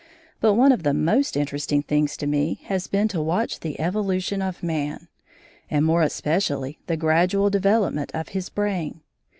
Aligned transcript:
But 0.39 0.53
one 0.55 0.71
of 0.71 0.81
the 0.81 0.95
most 0.95 1.37
interesting 1.37 1.83
things 1.83 2.17
to 2.17 2.25
me 2.25 2.61
has 2.63 2.87
been 2.87 3.07
to 3.09 3.21
watch 3.21 3.59
the 3.59 3.79
evolution 3.79 4.41
of 4.41 4.63
man, 4.63 5.09
and 5.69 5.85
more 5.85 6.01
especially 6.01 6.79
the 6.87 6.97
gradual 6.97 7.51
development 7.51 8.09
of 8.15 8.29
his 8.29 8.49
brain. 8.49 9.01